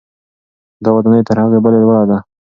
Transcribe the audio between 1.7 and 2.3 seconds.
لوړه ده.